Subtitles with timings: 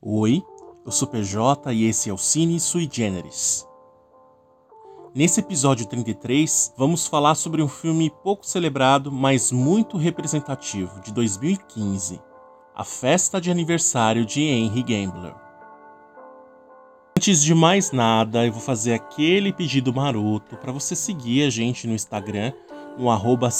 [0.00, 0.44] Oi,
[0.86, 3.66] eu sou PJ e esse é o Cine Sui Generis.
[5.12, 12.20] Nesse episódio 33, vamos falar sobre um filme pouco celebrado, mas muito representativo, de 2015,
[12.76, 15.34] A Festa de Aniversário de Henry Gambler.
[17.18, 21.88] Antes de mais nada, eu vou fazer aquele pedido maroto para você seguir a gente
[21.88, 22.52] no Instagram,
[22.96, 23.50] no arroba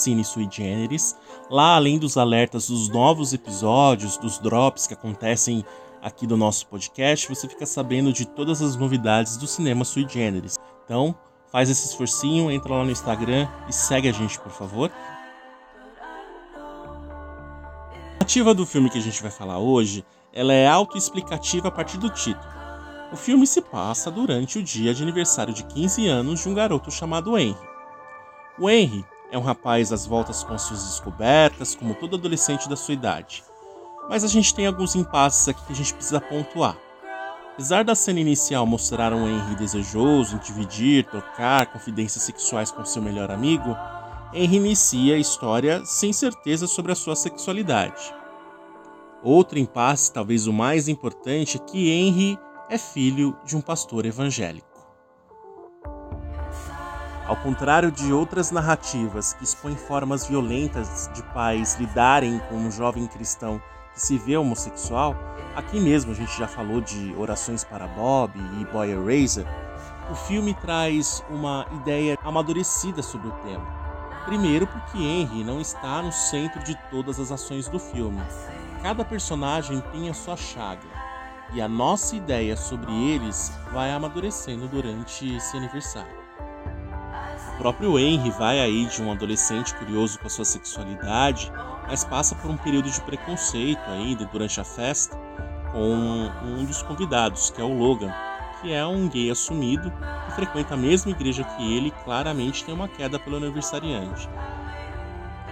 [0.48, 1.16] Generis.
[1.50, 5.64] Lá, além dos alertas dos novos episódios, dos drops que acontecem
[6.02, 10.56] aqui do nosso podcast, você fica sabendo de todas as novidades do cinema sui generis.
[10.84, 11.14] Então,
[11.50, 14.90] faz esse esforcinho, entra lá no Instagram e segue a gente, por favor.
[17.84, 21.98] A narrativa do filme que a gente vai falar hoje, ela é autoexplicativa a partir
[21.98, 22.58] do título.
[23.10, 26.90] O filme se passa durante o dia de aniversário de 15 anos de um garoto
[26.90, 27.56] chamado Henry.
[28.58, 32.94] O Henry é um rapaz às voltas com suas descobertas, como todo adolescente da sua
[32.94, 33.42] idade.
[34.08, 36.76] Mas a gente tem alguns impasses aqui que a gente precisa pontuar.
[37.52, 43.02] Apesar da cena inicial mostrar um Henry desejoso em dividir, trocar confidências sexuais com seu
[43.02, 43.76] melhor amigo,
[44.32, 48.14] Henry inicia a história sem certeza sobre a sua sexualidade.
[49.22, 52.38] Outro impasse, talvez o mais importante, é que Henry
[52.70, 54.68] é filho de um pastor evangélico.
[57.26, 63.06] Ao contrário de outras narrativas que expõem formas violentas de pais lidarem com um jovem
[63.06, 63.60] cristão
[63.98, 65.14] se vê homossexual,
[65.56, 69.44] aqui mesmo a gente já falou de Orações para Bob e Boy Eraser,
[70.10, 73.66] o filme traz uma ideia amadurecida sobre o tema.
[74.24, 78.20] Primeiro, porque Henry não está no centro de todas as ações do filme.
[78.82, 80.86] Cada personagem tem a sua chaga
[81.52, 86.16] e a nossa ideia sobre eles vai amadurecendo durante esse aniversário.
[87.54, 91.50] O próprio Henry vai aí de um adolescente curioso com a sua sexualidade,
[91.88, 95.18] mas passa por um período de preconceito ainda durante a festa
[95.72, 98.12] com um dos convidados, que é o Logan,
[98.60, 99.92] que é um gay assumido
[100.26, 104.28] que frequenta a mesma igreja que ele e claramente tem uma queda pelo aniversariante.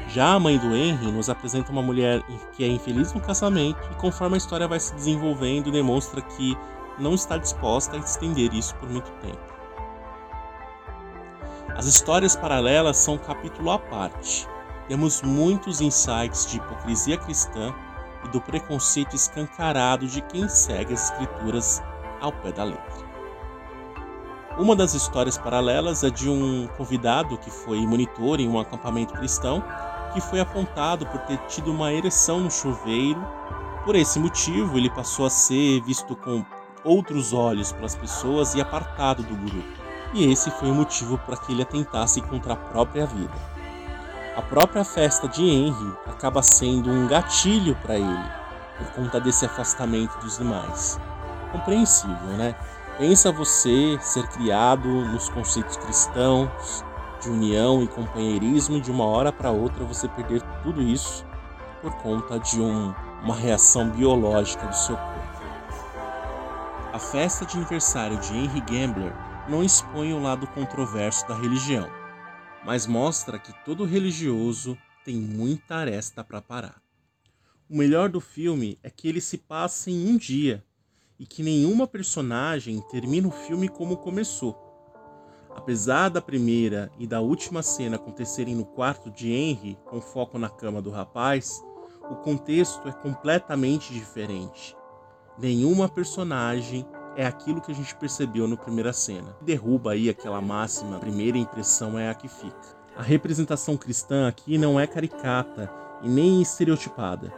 [0.08, 2.22] Já a mãe do Henry nos apresenta uma mulher
[2.52, 6.56] que é infeliz no casamento e conforme a história vai se desenvolvendo demonstra que
[6.98, 9.56] não está disposta a estender isso por muito tempo.
[11.76, 14.48] As histórias paralelas são um capítulo à parte.
[14.88, 17.74] Temos muitos insights de hipocrisia cristã
[18.24, 21.82] e do preconceito escancarado de quem segue as escrituras
[22.20, 23.06] ao pé da letra.
[24.58, 29.62] Uma das histórias paralelas é de um convidado que foi monitor em um acampamento cristão
[30.14, 33.20] que foi apontado por ter tido uma ereção no chuveiro.
[33.84, 36.42] Por esse motivo, ele passou a ser visto com
[36.82, 39.68] outros olhos pelas pessoas e apartado do grupo.
[40.14, 43.55] E esse foi o motivo para que ele atentasse contra a própria vida.
[44.36, 48.30] A própria festa de Henry acaba sendo um gatilho para ele,
[48.76, 51.00] por conta desse afastamento dos demais.
[51.50, 52.54] Compreensível, né?
[52.98, 56.84] Pensa você ser criado nos conceitos cristãos,
[57.22, 61.24] de união e companheirismo, e de uma hora para outra você perder tudo isso
[61.80, 65.46] por conta de um, uma reação biológica do seu corpo.
[66.92, 69.14] A festa de aniversário de Henry Gambler
[69.48, 71.88] não expõe o lado controverso da religião,
[72.66, 76.82] mas mostra que todo religioso tem muita aresta para parar.
[77.70, 80.62] O melhor do filme é que ele se passa em um dia
[81.18, 84.66] e que nenhuma personagem termina o filme como começou
[85.56, 90.50] Apesar da primeira e da última cena acontecerem no quarto de Henry, com foco na
[90.50, 91.64] cama do rapaz,
[92.10, 94.76] o contexto é completamente diferente.
[95.38, 99.34] Nenhuma personagem é aquilo que a gente percebeu na primeira cena.
[99.40, 102.76] Derruba aí aquela máxima, a primeira impressão é a que fica.
[102.96, 105.70] A representação cristã aqui não é caricata
[106.02, 107.32] e nem estereotipada.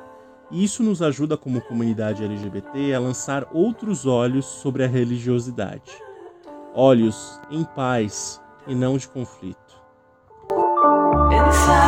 [0.51, 6.09] E isso nos ajuda como comunidade LGBT a lançar outros olhos sobre a religiosidade
[6.79, 9.59] olhos em paz e não de conflito.
[11.33, 11.88] Inside,